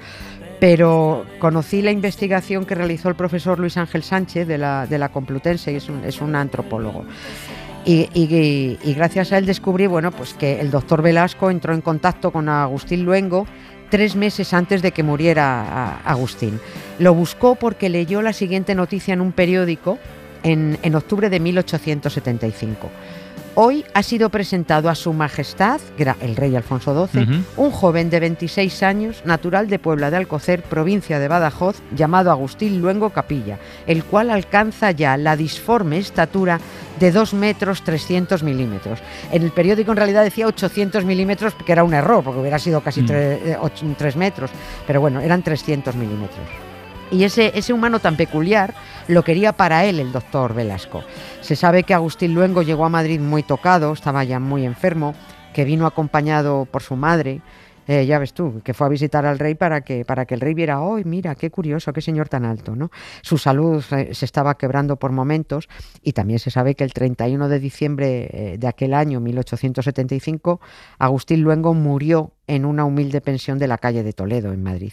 pero 0.60 1.24
conocí 1.38 1.80
la 1.80 1.90
investigación 1.92 2.66
que 2.66 2.74
realizó 2.74 3.08
el 3.08 3.14
profesor 3.14 3.58
Luis 3.58 3.78
Ángel 3.78 4.02
Sánchez 4.02 4.46
de 4.46 4.58
la, 4.58 4.86
de 4.86 4.98
la 4.98 5.08
Complutense, 5.08 5.72
y 5.72 5.76
es 5.76 5.88
un, 5.88 6.04
es 6.04 6.20
un 6.20 6.36
antropólogo. 6.36 7.04
Y, 7.84 8.08
y- 8.14 8.78
y 8.84 8.94
gracias 8.94 9.32
a 9.32 9.38
él 9.38 9.46
descubrí 9.46 9.86
bueno, 9.86 10.12
pues 10.12 10.34
que 10.34 10.60
el 10.60 10.70
doctor 10.70 11.02
Velasco 11.02 11.50
entró 11.50 11.72
en 11.74 11.80
contacto 11.80 12.30
con 12.30 12.48
Agustín 12.50 13.02
Luengo 13.04 13.46
tres 13.92 14.16
meses 14.16 14.54
antes 14.54 14.80
de 14.80 14.92
que 14.92 15.02
muriera 15.02 15.98
Agustín. 16.06 16.58
Lo 16.98 17.12
buscó 17.12 17.56
porque 17.56 17.90
leyó 17.90 18.22
la 18.22 18.32
siguiente 18.32 18.74
noticia 18.74 19.12
en 19.12 19.20
un 19.20 19.32
periódico 19.32 19.98
en, 20.42 20.78
en 20.82 20.94
octubre 20.94 21.28
de 21.28 21.38
1875. 21.38 22.88
Hoy 23.54 23.84
ha 23.92 24.02
sido 24.02 24.30
presentado 24.30 24.88
a 24.88 24.94
Su 24.94 25.12
Majestad, 25.12 25.78
que 25.98 26.04
era 26.04 26.16
el 26.22 26.36
rey 26.36 26.56
Alfonso 26.56 27.06
XII, 27.06 27.44
un 27.58 27.70
joven 27.70 28.08
de 28.08 28.18
26 28.18 28.82
años, 28.82 29.22
natural 29.26 29.68
de 29.68 29.78
Puebla 29.78 30.10
de 30.10 30.16
Alcocer, 30.16 30.62
provincia 30.62 31.18
de 31.18 31.28
Badajoz, 31.28 31.76
llamado 31.94 32.30
Agustín 32.30 32.80
Luengo 32.80 33.10
Capilla, 33.10 33.58
el 33.86 34.04
cual 34.04 34.30
alcanza 34.30 34.90
ya 34.92 35.18
la 35.18 35.36
disforme 35.36 35.98
estatura 35.98 36.60
de 36.98 37.12
2 37.12 37.34
metros 37.34 37.82
300 37.84 38.42
milímetros. 38.42 39.00
En 39.30 39.42
el 39.42 39.50
periódico 39.50 39.90
en 39.90 39.98
realidad 39.98 40.24
decía 40.24 40.46
800 40.46 41.04
milímetros, 41.04 41.54
que 41.66 41.72
era 41.72 41.84
un 41.84 41.92
error, 41.92 42.24
porque 42.24 42.40
hubiera 42.40 42.58
sido 42.58 42.80
casi 42.80 43.02
Mm. 43.02 43.94
3 43.98 44.16
metros, 44.16 44.50
pero 44.86 45.02
bueno, 45.02 45.20
eran 45.20 45.42
300 45.42 45.94
milímetros. 45.94 46.71
Y 47.12 47.24
ese, 47.24 47.52
ese 47.54 47.74
humano 47.74 48.00
tan 48.00 48.16
peculiar 48.16 48.74
lo 49.06 49.22
quería 49.22 49.52
para 49.52 49.84
él 49.84 50.00
el 50.00 50.12
doctor 50.12 50.54
Velasco. 50.54 51.04
Se 51.42 51.56
sabe 51.56 51.82
que 51.82 51.92
Agustín 51.92 52.34
Luengo 52.34 52.62
llegó 52.62 52.86
a 52.86 52.88
Madrid 52.88 53.20
muy 53.20 53.42
tocado, 53.42 53.92
estaba 53.92 54.24
ya 54.24 54.40
muy 54.40 54.64
enfermo, 54.64 55.14
que 55.52 55.64
vino 55.66 55.86
acompañado 55.86 56.64
por 56.64 56.82
su 56.82 56.96
madre. 56.96 57.42
eh, 57.88 58.06
ya 58.06 58.20
ves 58.20 58.32
tú, 58.32 58.62
que 58.64 58.74
fue 58.74 58.86
a 58.86 58.90
visitar 58.90 59.26
al 59.26 59.40
rey 59.40 59.56
para 59.56 59.80
que, 59.80 60.04
para 60.04 60.24
que 60.24 60.34
el 60.34 60.40
rey 60.40 60.54
viera, 60.54 60.78
¡ay, 60.78 61.02
mira, 61.04 61.34
qué 61.34 61.50
curioso, 61.50 61.92
qué 61.92 62.00
señor 62.00 62.28
tan 62.28 62.44
alto! 62.44 62.76
¿no? 62.76 62.90
Su 63.22 63.38
salud 63.38 63.84
eh, 63.90 64.14
se 64.14 64.24
estaba 64.24 64.56
quebrando 64.56 64.96
por 64.96 65.10
momentos 65.10 65.68
y 66.00 66.12
también 66.12 66.38
se 66.38 66.50
sabe 66.50 66.76
que 66.76 66.84
el 66.84 66.92
31 66.92 67.48
de 67.48 67.58
diciembre 67.58 68.30
eh, 68.32 68.56
de 68.56 68.68
aquel 68.68 68.94
año, 68.94 69.18
1875, 69.20 70.60
Agustín 70.98 71.42
Luengo 71.42 71.74
murió 71.74 72.32
en 72.46 72.64
una 72.64 72.84
humilde 72.84 73.20
pensión 73.20 73.58
de 73.58 73.66
la 73.66 73.78
calle 73.78 74.02
de 74.04 74.12
Toledo, 74.12 74.52
en 74.52 74.62
Madrid 74.62 74.92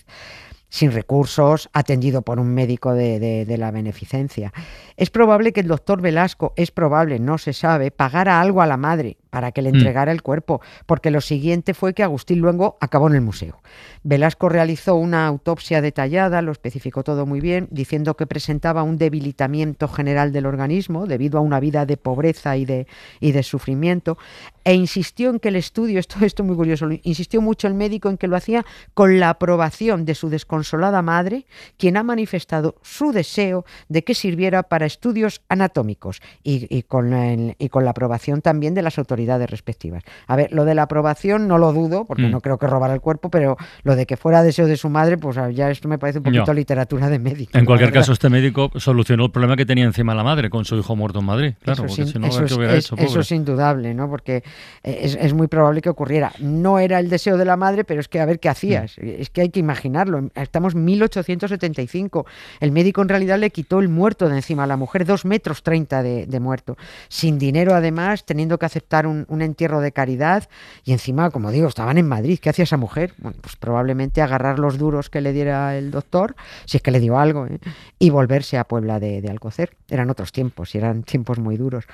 sin 0.69 0.91
recursos, 0.91 1.69
atendido 1.73 2.21
por 2.21 2.39
un 2.39 2.53
médico 2.53 2.93
de, 2.93 3.19
de- 3.19 3.57
la 3.57 3.71
beneficencia. 3.71 4.53
Es 4.95 5.09
probable 5.09 5.51
que 5.51 5.59
el 5.61 5.67
doctor 5.67 6.01
Velasco, 6.01 6.53
es 6.55 6.71
probable, 6.71 7.19
no 7.19 7.37
se 7.37 7.53
sabe, 7.53 7.91
pagara 7.91 8.39
algo 8.39 8.61
a 8.61 8.67
la 8.67 8.77
madre 8.77 9.17
para 9.29 9.51
que 9.51 9.61
le 9.61 9.71
Mm. 9.71 9.75
entregara 9.75 10.11
el 10.11 10.21
cuerpo, 10.21 10.61
porque 10.85 11.11
lo 11.11 11.21
siguiente 11.21 11.73
fue 11.73 11.93
que 11.93 12.03
Agustín 12.03 12.39
Luengo 12.39 12.77
acabó 12.81 13.07
en 13.07 13.15
el 13.15 13.21
museo. 13.21 13.61
Velasco 14.03 14.49
realizó 14.49 14.95
una 14.95 15.27
autopsia 15.27 15.81
detallada, 15.81 16.41
lo 16.41 16.51
especificó 16.51 17.03
todo 17.03 17.25
muy 17.25 17.41
bien, 17.41 17.67
diciendo 17.71 18.15
que 18.15 18.25
presentaba 18.25 18.83
un 18.83 18.97
debilitamiento 18.97 19.87
general 19.87 20.31
del 20.31 20.45
organismo 20.45 21.05
debido 21.05 21.37
a 21.37 21.41
una 21.41 21.59
vida 21.59 21.85
de 21.85 21.97
pobreza 21.97 22.57
y 22.57 22.65
de, 22.65 22.87
y 23.19 23.31
de 23.33 23.43
sufrimiento, 23.43 24.17
e 24.63 24.73
insistió 24.73 25.29
en 25.29 25.39
que 25.39 25.49
el 25.49 25.55
estudio, 25.57 25.99
esto, 25.99 26.23
esto 26.25 26.43
es 26.43 26.47
muy 26.47 26.55
curioso, 26.55 26.87
insistió 27.03 27.41
mucho 27.41 27.67
el 27.67 27.73
médico 27.73 28.09
en 28.09 28.17
que 28.17 28.27
lo 28.27 28.35
hacía 28.35 28.65
con 28.93 29.19
la 29.19 29.29
aprobación 29.29 30.05
de 30.05 30.15
su 30.15 30.29
desconsolada 30.29 31.01
madre, 31.01 31.45
quien 31.77 31.97
ha 31.97 32.03
manifestado 32.03 32.75
su 32.81 33.11
deseo 33.11 33.65
de 33.89 34.03
que 34.03 34.15
sirviera 34.15 34.63
para 34.63 34.85
estudios 34.85 35.41
anatómicos 35.49 36.21
y, 36.43 36.67
y 36.75 36.83
con, 36.83 37.13
el- 37.13 37.55
y 37.59 37.69
con 37.69 37.83
la 37.85 37.91
aprobación 37.91 38.41
también 38.41 38.73
de 38.73 38.81
las 38.81 38.97
autoridades 38.97 39.18
respectivas. 39.27 40.03
A 40.27 40.35
ver, 40.35 40.51
lo 40.51 40.65
de 40.65 40.75
la 40.75 40.83
aprobación 40.83 41.47
no 41.47 41.57
lo 41.57 41.73
dudo, 41.73 42.05
porque 42.05 42.23
Mm. 42.23 42.31
no 42.31 42.41
creo 42.41 42.57
que 42.57 42.67
robara 42.67 42.93
el 42.93 43.01
cuerpo, 43.01 43.29
pero 43.29 43.57
lo 43.83 43.95
de 43.95 44.05
que 44.05 44.17
fuera 44.17 44.43
deseo 44.43 44.67
de 44.67 44.77
su 44.77 44.89
madre, 44.89 45.17
pues 45.17 45.37
ya 45.55 45.69
esto 45.69 45.87
me 45.87 45.97
parece 45.97 46.19
un 46.19 46.23
poquito 46.23 46.53
literatura 46.53 47.09
de 47.09 47.19
médico. 47.19 47.57
En 47.57 47.65
cualquier 47.65 47.89
verdad. 47.89 48.01
caso, 48.01 48.13
este 48.13 48.29
médico 48.29 48.71
solucionó 48.75 49.25
el 49.25 49.31
problema 49.31 49.55
que 49.55 49.65
tenía 49.65 49.85
encima 49.85 50.13
la 50.15 50.23
madre 50.23 50.49
con 50.49 50.65
su 50.65 50.75
hijo 50.77 50.95
muerto 50.95 51.19
en 51.19 51.25
Madrid. 51.25 51.53
Claro, 51.61 51.73
eso, 51.73 51.81
porque 51.83 51.95
sin- 52.03 52.07
si 52.13 52.19
no, 52.19 52.27
eso 52.27 52.39
¿qué 52.39 52.45
es, 52.45 52.51
hubiera 52.57 52.73
es- 52.75 52.85
hecho? 52.85 52.95
eso 52.95 53.07
pobre? 53.07 53.21
es 53.21 53.31
indudable, 53.31 53.93
¿no? 53.93 54.09
Porque 54.09 54.43
es, 54.83 55.15
es 55.19 55.33
muy 55.33 55.47
probable 55.47 55.81
que 55.81 55.89
ocurriera. 55.89 56.31
No 56.39 56.79
era 56.79 56.99
el 56.99 57.09
deseo 57.09 57.37
de 57.37 57.45
la 57.45 57.57
madre, 57.57 57.83
pero 57.83 57.99
es 57.99 58.07
que 58.07 58.19
a 58.19 58.25
ver 58.25 58.39
qué 58.39 58.49
hacías. 58.49 58.97
Mm. 58.97 59.07
Es 59.19 59.29
que 59.29 59.41
hay 59.41 59.49
que 59.49 59.59
imaginarlo. 59.59 60.29
Estamos 60.35 60.73
en 60.75 60.85
1875. 60.85 62.25
El 62.59 62.71
médico 62.71 63.01
en 63.01 63.09
realidad 63.09 63.39
le 63.39 63.49
quitó 63.49 63.79
el 63.79 63.89
muerto 63.89 64.29
de 64.29 64.35
encima 64.35 64.63
a 64.63 64.67
la 64.67 64.77
mujer, 64.77 65.05
dos 65.05 65.25
metros 65.25 65.63
treinta 65.63 66.03
de, 66.03 66.25
de 66.25 66.39
muerto. 66.39 66.77
Sin 67.07 67.39
dinero, 67.39 67.73
además, 67.75 68.25
teniendo 68.25 68.57
que 68.57 68.65
aceptar 68.65 69.07
un, 69.09 69.41
entierro 69.41 69.81
de 69.81 69.91
caridad. 69.91 70.49
Y 70.83 70.91
encima, 70.91 71.29
como 71.31 71.51
digo, 71.51 71.67
estaban 71.67 71.97
en 71.97 72.07
Madrid. 72.07 72.39
¿Qué 72.41 72.49
hacía 72.49 72.63
esa 72.63 72.77
mujer? 72.77 73.13
Bueno, 73.17 73.37
pues 73.41 73.55
probablemente 73.55 74.21
agarrar 74.21 74.59
los 74.59 74.77
duros 74.77 75.09
que 75.09 75.21
le 75.21 75.33
diera 75.33 75.77
el 75.77 75.91
doctor, 75.91 76.35
si 76.65 76.77
es 76.77 76.83
que 76.83 76.91
le 76.91 76.99
dio 76.99 77.17
algo, 77.17 77.47
¿eh? 77.47 77.59
y 77.97 78.09
volverse 78.09 78.57
a 78.57 78.63
Puebla 78.63 78.99
de 78.99 79.27
Alcocer. 79.29 79.75
Eran 79.89 80.09
otros 80.09 80.31
tiempos 80.31 80.75
y 80.75 80.77
eran 80.77 81.03
tiempos 81.03 81.39
muy 81.39 81.57
duros. 81.57 81.85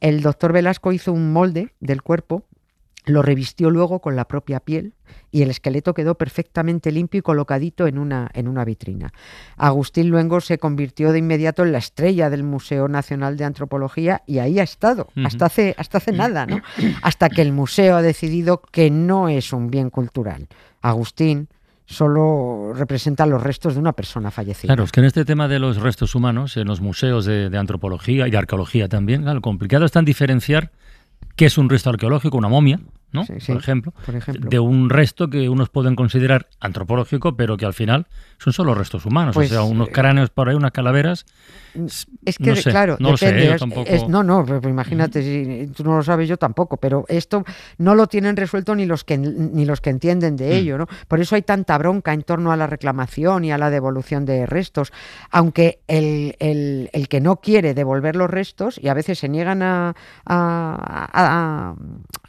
El 0.00 0.22
doctor 0.22 0.52
Velasco 0.52 0.92
hizo 0.92 1.12
un 1.12 1.32
molde 1.32 1.72
del 1.80 2.02
cuerpo, 2.02 2.44
lo 3.10 3.22
revistió 3.22 3.70
luego 3.70 4.00
con 4.00 4.16
la 4.16 4.26
propia 4.26 4.60
piel 4.60 4.94
y 5.30 5.42
el 5.42 5.50
esqueleto 5.50 5.94
quedó 5.94 6.16
perfectamente 6.16 6.92
limpio 6.92 7.18
y 7.18 7.22
colocadito 7.22 7.86
en 7.86 7.98
una, 7.98 8.30
en 8.34 8.48
una 8.48 8.64
vitrina. 8.64 9.12
Agustín 9.56 10.08
Luengo 10.08 10.40
se 10.40 10.58
convirtió 10.58 11.12
de 11.12 11.18
inmediato 11.18 11.64
en 11.64 11.72
la 11.72 11.78
estrella 11.78 12.30
del 12.30 12.42
Museo 12.42 12.88
Nacional 12.88 13.36
de 13.36 13.44
Antropología 13.44 14.22
y 14.26 14.38
ahí 14.38 14.58
ha 14.58 14.62
estado, 14.62 15.08
hasta, 15.24 15.46
hace, 15.46 15.74
hasta 15.78 15.98
hace 15.98 16.12
nada, 16.12 16.46
¿no? 16.46 16.60
hasta 17.02 17.28
que 17.28 17.42
el 17.42 17.52
museo 17.52 17.96
ha 17.96 18.02
decidido 18.02 18.60
que 18.60 18.90
no 18.90 19.28
es 19.28 19.52
un 19.52 19.70
bien 19.70 19.90
cultural. 19.90 20.48
Agustín 20.80 21.48
solo 21.86 22.72
representa 22.72 23.26
los 23.26 23.42
restos 23.42 23.74
de 23.74 23.80
una 23.80 23.92
persona 23.92 24.30
fallecida. 24.30 24.68
Claro, 24.68 24.84
es 24.84 24.92
que 24.92 25.00
en 25.00 25.06
este 25.06 25.24
tema 25.24 25.48
de 25.48 25.58
los 25.58 25.76
restos 25.76 26.14
humanos, 26.14 26.56
en 26.56 26.68
los 26.68 26.80
museos 26.80 27.24
de, 27.24 27.50
de 27.50 27.58
antropología 27.58 28.28
y 28.28 28.30
de 28.30 28.38
arqueología 28.38 28.88
también, 28.88 29.22
claro, 29.22 29.36
lo 29.36 29.40
complicado 29.40 29.84
está 29.84 29.98
en 29.98 30.04
diferenciar 30.04 30.70
qué 31.34 31.46
es 31.46 31.58
un 31.58 31.68
resto 31.68 31.90
arqueológico, 31.90 32.36
una 32.36 32.48
momia, 32.48 32.80
¿no? 33.12 33.24
Sí, 33.24 33.34
sí, 33.40 33.52
Por 33.52 33.60
ejemplo, 33.60 33.92
por 34.06 34.14
ejemplo. 34.14 34.48
de 34.50 34.58
un 34.58 34.88
resto 34.90 35.28
que 35.28 35.48
unos 35.48 35.68
pueden 35.68 35.96
considerar 35.96 36.48
antropológico, 36.60 37.36
pero 37.36 37.56
que 37.56 37.66
al 37.66 37.74
final 37.74 38.06
son 38.38 38.52
solo 38.52 38.74
restos 38.74 39.04
humanos. 39.06 39.34
Pues, 39.34 39.50
o 39.50 39.54
sea, 39.54 39.62
unos 39.64 39.88
eh, 39.88 39.92
cráneos 39.92 40.30
por 40.30 40.48
ahí, 40.48 40.54
unas 40.54 40.70
calaveras. 40.72 41.26
Es 42.24 42.38
que, 42.38 42.50
No 42.50 42.56
sé, 42.56 42.70
claro, 42.70 42.96
no 43.00 43.16
sé, 43.16 43.52
es- 43.54 43.60
tampoco- 43.60 43.88
es- 43.88 44.08
no, 44.08 44.22
no, 44.22 44.44
pero 44.44 44.68
imagínate, 44.68 45.22
si 45.22 45.68
tú 45.72 45.84
no 45.84 45.96
lo 45.96 46.02
sabes, 46.02 46.28
yo 46.28 46.36
tampoco, 46.36 46.76
pero 46.78 47.04
esto 47.08 47.44
no 47.78 47.94
lo 47.94 48.06
tienen 48.06 48.36
resuelto 48.36 48.74
ni 48.74 48.86
los 48.86 49.04
que, 49.04 49.18
ni 49.18 49.64
los 49.64 49.80
que 49.80 49.90
entienden 49.90 50.36
de 50.36 50.48
Mm. 50.48 50.52
ello, 50.56 50.78
¿no? 50.78 50.86
Por 51.06 51.20
eso 51.20 51.34
hay 51.36 51.42
tanta 51.42 51.76
bronca 51.78 52.12
en 52.12 52.22
torno 52.22 52.50
a 52.52 52.56
la 52.56 52.66
reclamación 52.66 53.44
y 53.44 53.52
a 53.52 53.58
la 53.58 53.70
devolución 53.70 54.24
de 54.24 54.46
restos, 54.46 54.92
aunque 55.30 55.80
el, 55.86 56.36
el- 56.40 56.90
el 56.92 57.08
que 57.08 57.20
no 57.20 57.36
quiere 57.40 57.74
devolver 57.74 58.16
los 58.16 58.30
restos, 58.30 58.78
y 58.82 58.88
a 58.88 58.94
veces 58.94 59.18
se 59.18 59.28
niegan 59.28 59.62
a... 59.62 59.94
a- 60.26 61.08
a- 61.12 61.74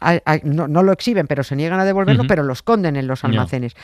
a- 0.02 0.20
a- 0.24 0.38
no, 0.44 0.68
no 0.68 0.82
lo 0.82 0.92
exhiben, 0.92 1.26
pero 1.26 1.42
se 1.44 1.56
niegan 1.56 1.78
a 1.80 1.84
devolverlo, 1.84 2.22
pero 2.28 2.42
lo 2.42 2.52
esconden 2.52 2.96
en 2.96 3.06
los 3.06 3.24
almacenes. 3.30 3.74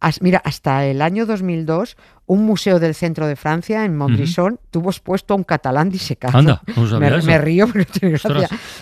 As- 0.00 0.22
mira, 0.22 0.38
hasta 0.44 0.84
el 0.86 1.02
año 1.02 1.26
2002, 1.26 1.96
un 2.26 2.44
museo 2.44 2.78
del 2.78 2.94
centro 2.94 3.26
de 3.26 3.36
Francia, 3.36 3.84
en 3.86 3.96
Montbrison, 3.96 4.60
tuvo 4.70 4.90
expuesto 4.90 5.32
a 5.32 5.36
un 5.38 5.44
catalán 5.44 5.88
disecado. 5.88 6.36
Anda, 6.38 6.62
no 6.76 7.00
me, 7.00 7.38
río, 7.38 7.66
tiene. 7.98 8.18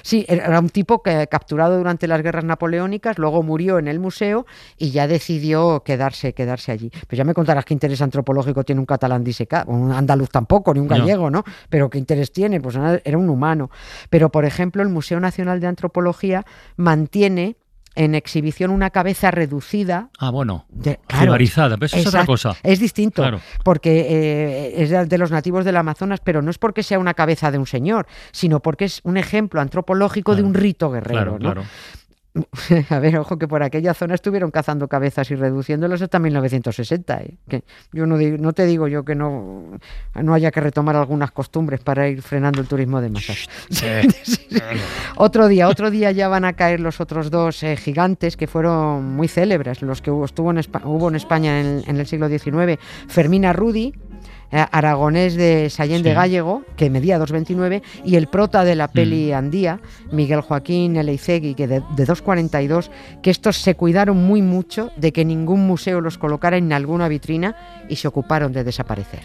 Sí, 0.03 0.27
era 0.29 0.59
un 0.59 0.69
tipo 0.69 1.03
que 1.03 1.27
capturado 1.29 1.79
durante 1.79 2.09
las 2.09 2.23
guerras 2.23 2.45
napoleónicas, 2.45 3.19
luego 3.19 3.43
murió 3.45 3.79
en 3.79 3.87
el 3.89 4.01
museo 4.01 4.47
y 4.77 4.91
ya 4.91 5.07
decidió 5.07 5.83
quedarse, 5.85 6.35
quedarse 6.35 6.73
allí. 6.73 6.91
Pues 7.07 7.17
ya 7.17 7.25
me 7.25 7.35
contarás 7.35 7.65
qué 7.65 7.73
interés 7.75 8.03
antropológico 8.03 8.65
tiene 8.65 8.81
un 8.81 8.87
catalán 8.87 9.23
disecado, 9.23 9.71
un 9.71 9.93
andaluz 9.93 10.29
tampoco, 10.31 10.75
ni 10.75 10.81
un 10.81 10.89
No. 10.89 10.97
gallego, 10.97 11.31
¿no? 11.31 11.45
Pero 11.71 11.89
qué 11.89 11.99
interés 11.99 12.33
tiene, 12.33 12.61
pues 12.61 12.77
era 13.05 13.17
un 13.17 13.31
humano. 13.31 13.71
Pero, 14.11 14.31
por 14.31 14.45
ejemplo, 14.45 14.83
el 14.83 14.89
Museo 14.89 15.21
Nacional 15.21 15.61
de 15.61 15.69
Antropología 15.69 16.45
mantiene 16.77 17.57
en 17.97 18.15
exhibición 18.15 18.71
una 18.71 18.91
cabeza 18.91 19.31
reducida 19.31 20.11
Ah, 20.19 20.31
bueno, 20.31 20.67
de, 20.69 21.01
claro, 21.07 21.25
jibarizada, 21.25 21.77
pero 21.77 21.87
eso 21.87 21.97
es 21.97 22.07
otra 22.07 22.25
cosa. 22.27 22.55
Es 22.63 22.79
distinto, 22.79 23.23
Claro. 23.23 23.41
porque 23.65 24.07
eh, 24.09 24.83
es 24.83 24.91
de 24.91 25.07
de 25.07 25.19
los 25.19 25.31
nativos 25.31 25.65
del 25.65 25.77
Amazonas, 25.77 26.21
pero 26.23 26.43
no 26.43 26.51
es 26.51 26.59
porque 26.59 26.83
sea 26.83 26.99
una 26.99 27.15
cabeza 27.15 27.51
de 27.51 27.59
un 27.59 27.67
señor, 27.67 28.07
sino 28.33 28.61
porque 28.61 28.85
es 28.85 29.01
un 29.05 29.17
ejemplo 29.17 29.61
antropológico 29.61 30.37
de 30.37 30.43
un 30.43 30.55
rito 30.55 30.91
guerrero. 30.91 31.39
Claro, 31.39 31.61
¿no? 31.63 31.67
A 32.91 32.99
ver, 32.99 33.17
ojo 33.19 33.39
que 33.39 33.49
por 33.49 33.63
aquella 33.63 33.95
zona 33.95 34.15
estuvieron 34.15 34.51
cazando 34.51 34.89
cabezas 34.89 35.31
y 35.31 35.35
reduciéndolas 35.37 36.03
hasta 36.03 36.19
1960. 36.19 37.21
¿eh? 37.23 37.35
Que 37.49 37.65
yo 37.93 38.07
no, 38.07 38.19
digo- 38.19 38.37
no 38.39 38.53
te 38.53 38.67
digo 38.67 38.89
yo 38.89 39.05
que 39.05 39.15
no, 39.15 39.79
no 40.15 40.35
haya 40.35 40.51
que 40.51 40.61
retomar 40.61 40.97
algunas 40.97 41.31
costumbres 41.31 41.81
para 41.81 42.09
ir 42.09 42.23
frenando 42.23 42.61
el 42.61 42.67
turismo 42.69 43.01
de 43.01 43.11
masas. 43.11 43.49
Otro 45.17 45.49
día, 45.49 45.69
otro 45.69 45.91
día 45.91 46.11
ya 46.13 46.29
van 46.29 46.45
a 46.45 46.53
caer 46.55 46.81
los 46.81 47.01
otros 47.01 47.31
dos 47.31 47.63
eh, 47.63 47.77
gigantes 47.77 48.37
que 48.37 48.47
fueron 48.47 49.05
muy 49.17 49.29
célebres, 49.29 49.83
los 49.83 50.03
que 50.03 50.11
hubo, 50.11 50.25
estuvo 50.25 50.51
en 50.51 50.59
Espa- 50.59 50.83
hubo 50.85 51.09
en 51.09 51.17
España 51.17 51.61
en, 51.61 51.83
en 51.87 51.97
el 51.97 52.07
siglo 52.07 52.29
XIX. 52.29 52.79
Fermina 53.09 53.53
Rudi, 53.53 53.95
aragonés 54.51 55.35
de 55.37 55.69
Sallén 55.71 56.03
de 56.03 56.11
Sí. 56.11 56.15
Gallego, 56.15 56.63
que 56.77 56.91
medía 56.91 57.19
2,29, 57.19 57.83
y 58.05 58.17
el 58.17 58.27
prota 58.29 58.65
de 58.65 58.75
la 58.75 58.89
peli 58.89 59.33
Andía, 59.33 59.81
Miguel 60.13 60.41
Joaquín 60.41 60.97
Eleizegui, 60.97 61.55
que 61.55 61.67
de, 61.67 61.83
de 61.97 62.07
2,42, 62.07 62.91
que 63.23 63.31
estos 63.31 63.57
se 63.57 63.75
cuidaron 63.75 64.17
muy 64.25 64.43
mucho 64.43 64.91
de 64.97 65.13
que 65.13 65.25
ningún 65.25 65.67
museo 65.67 66.01
los 66.01 66.19
colocara 66.19 66.57
en 66.57 66.73
alguna 66.73 67.09
vitrina 67.09 67.57
y 67.89 67.97
se 67.97 68.09
ocuparon 68.09 68.53
de 68.53 68.65
desaparecer. 68.65 69.23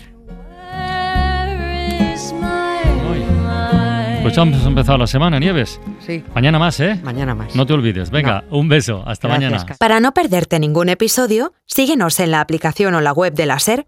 Pues 4.21 4.35
ya 4.35 4.43
hemos 4.43 4.63
empezado 4.67 4.99
la 4.99 5.07
semana, 5.07 5.39
Nieves. 5.39 5.79
Sí, 6.05 6.23
Mañana 6.35 6.59
más, 6.59 6.79
¿eh? 6.79 6.99
mañana 7.03 7.33
más. 7.33 7.55
No 7.55 7.65
te 7.65 7.73
olvides. 7.73 8.11
Venga, 8.11 8.43
un 8.51 8.69
beso. 8.69 9.03
Hasta 9.07 9.27
Gracias, 9.27 9.51
mañana. 9.51 9.75
Para 9.79 9.99
no 9.99 10.13
perderte 10.13 10.59
ningún 10.59 10.89
episodio, 10.89 11.53
síguenos 11.65 12.19
en 12.19 12.29
la 12.29 12.39
aplicación 12.41 12.93
o 12.93 13.01
la 13.01 13.13
web 13.13 13.33
de 13.33 13.47
la 13.47 13.57
SER, 13.57 13.87